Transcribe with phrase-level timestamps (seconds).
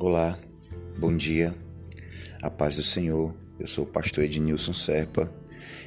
[0.00, 0.38] Olá,
[1.00, 1.52] bom dia,
[2.40, 3.34] a paz do Senhor.
[3.58, 5.28] Eu sou o pastor Ednilson Serpa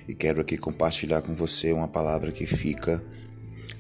[0.05, 3.01] e quero aqui compartilhar com você uma palavra que fica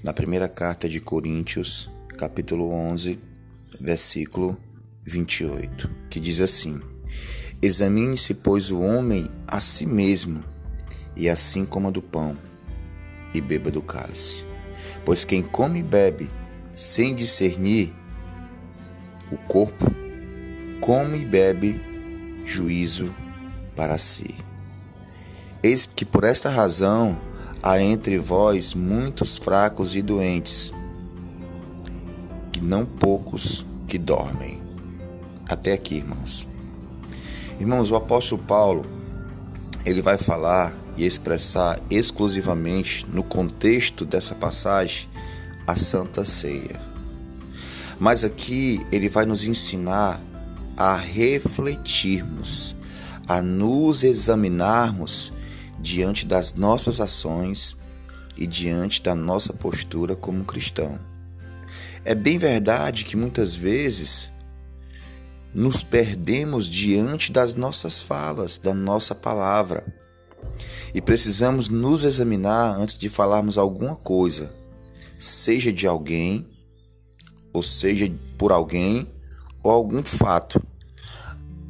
[0.05, 3.19] na primeira carta de Coríntios, capítulo 11,
[3.81, 4.57] versículo
[5.03, 6.79] 28, que diz assim:
[7.61, 10.41] Examine-se, pois, o homem a si mesmo,
[11.17, 12.37] e assim coma do pão
[13.33, 14.45] e beba do cálice.
[15.03, 16.29] Pois quem come e bebe
[16.71, 17.91] sem discernir
[19.29, 19.93] o corpo,
[20.81, 21.79] come e bebe
[22.43, 23.13] juízo
[23.75, 24.33] para si.
[25.63, 27.17] Eis que por esta razão
[27.61, 30.73] há entre vós muitos fracos e doentes,
[32.51, 34.59] que não poucos que dormem.
[35.47, 36.47] Até aqui, irmãos.
[37.59, 38.83] Irmãos, o apóstolo Paulo,
[39.85, 45.07] ele vai falar e expressar exclusivamente no contexto dessa passagem
[45.67, 46.79] a Santa Ceia.
[47.99, 50.19] Mas aqui ele vai nos ensinar
[50.75, 52.75] a refletirmos,
[53.27, 55.33] a nos examinarmos
[55.79, 57.77] diante das nossas ações
[58.37, 60.99] e diante da nossa postura como cristão.
[62.03, 64.31] É bem verdade que muitas vezes
[65.53, 69.85] nos perdemos diante das nossas falas, da nossa palavra.
[70.93, 74.53] E precisamos nos examinar antes de falarmos alguma coisa,
[75.19, 76.49] seja de alguém
[77.53, 79.07] ou seja por alguém
[79.63, 80.61] ou algum fato.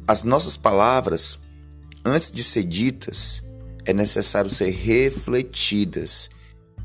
[0.06, 1.40] As nossas palavras,
[2.04, 3.42] antes de ser ditas,
[3.84, 6.30] é necessário ser refletidas,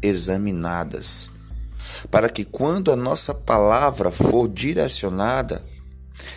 [0.01, 1.29] examinadas,
[2.11, 5.63] para que quando a nossa palavra for direcionada,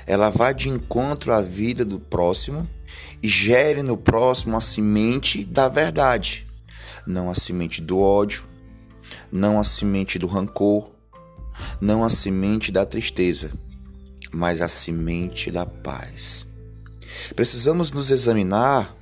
[0.06, 2.68] ela vá de encontro à vida do próximo
[3.22, 6.46] e gere no próximo a semente da verdade,
[7.06, 8.44] não a semente do ódio,
[9.32, 10.90] não a semente do rancor,
[11.80, 13.50] não a semente da tristeza,
[14.32, 16.46] mas a semente da paz.
[17.34, 18.94] Precisamos nos examinar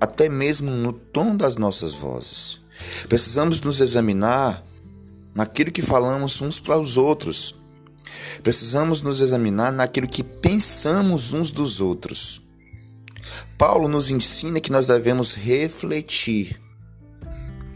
[0.00, 2.60] até mesmo no tom das nossas vozes.
[3.08, 4.64] Precisamos nos examinar
[5.34, 7.54] naquilo que falamos uns para os outros.
[8.42, 12.42] Precisamos nos examinar naquilo que pensamos uns dos outros.
[13.58, 16.60] Paulo nos ensina que nós devemos refletir.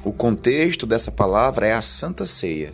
[0.05, 2.73] O contexto dessa palavra é a Santa Ceia.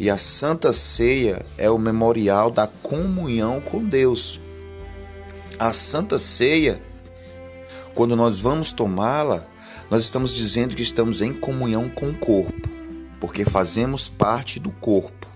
[0.00, 4.40] E a Santa Ceia é o memorial da comunhão com Deus.
[5.58, 6.80] A Santa Ceia,
[7.94, 9.44] quando nós vamos tomá-la,
[9.90, 12.66] nós estamos dizendo que estamos em comunhão com o corpo,
[13.20, 15.28] porque fazemos parte do corpo.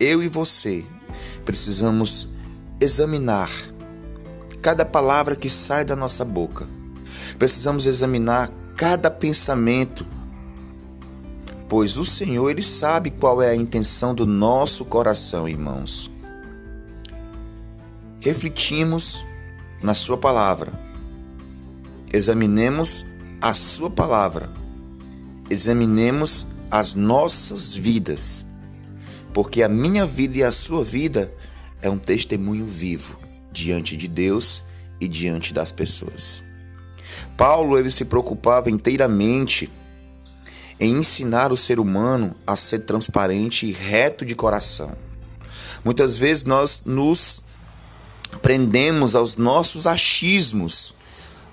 [0.00, 0.82] Eu e você
[1.44, 2.26] precisamos
[2.80, 3.50] examinar
[4.62, 6.66] cada palavra que sai da nossa boca.
[7.38, 8.48] Precisamos examinar
[8.78, 10.06] cada pensamento
[11.68, 16.10] pois o Senhor ele sabe qual é a intenção do nosso coração, irmãos.
[18.20, 19.24] Refletimos
[19.82, 20.72] na sua palavra.
[22.12, 23.04] Examinemos
[23.40, 24.50] a sua palavra.
[25.50, 28.44] Examinemos as nossas vidas,
[29.32, 31.32] porque a minha vida e a sua vida
[31.80, 33.18] é um testemunho vivo
[33.50, 34.64] diante de Deus
[35.00, 36.44] e diante das pessoas.
[37.36, 39.70] Paulo ele se preocupava inteiramente
[40.80, 44.92] em ensinar o ser humano a ser transparente e reto de coração.
[45.84, 47.42] Muitas vezes nós nos
[48.42, 50.94] prendemos aos nossos achismos,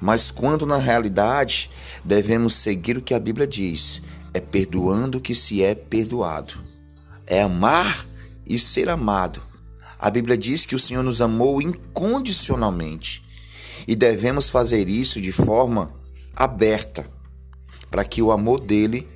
[0.02, 1.69] mas quando na realidade
[2.03, 4.02] devemos seguir o que a Bíblia diz,
[4.34, 6.53] é perdoando que se é perdoado,
[7.25, 8.06] é amar
[8.46, 9.42] e ser amado.
[9.97, 13.24] A Bíblia diz que o Senhor nos amou incondicionalmente
[13.88, 15.92] e devemos fazer isso de forma
[16.36, 17.07] aberta,
[17.90, 19.07] para que o amor dele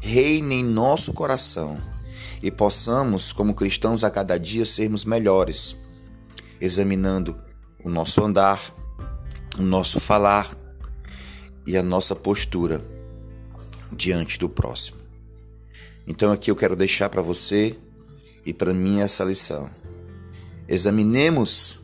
[0.00, 1.78] reine em nosso coração
[2.42, 5.76] e possamos, como cristãos, a cada dia sermos melhores,
[6.60, 7.36] examinando
[7.82, 8.60] o nosso andar,
[9.58, 10.48] o nosso falar
[11.66, 12.82] e a nossa postura
[13.92, 14.98] diante do próximo.
[16.06, 17.76] Então aqui eu quero deixar para você
[18.46, 19.68] e para mim essa lição.
[20.68, 21.80] Examinemos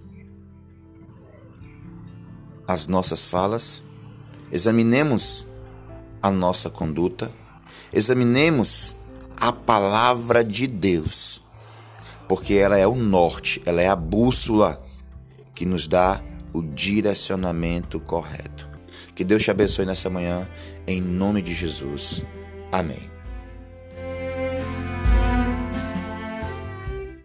[2.66, 3.82] as nossas falas,
[4.50, 5.46] examinemos
[6.22, 7.30] a nossa conduta
[7.94, 8.96] Examinemos
[9.36, 11.42] a palavra de Deus,
[12.28, 14.84] porque ela é o norte, ela é a bússola
[15.54, 16.20] que nos dá
[16.52, 18.66] o direcionamento correto.
[19.14, 20.44] Que Deus te abençoe nessa manhã,
[20.88, 22.24] em nome de Jesus.
[22.72, 23.13] Amém.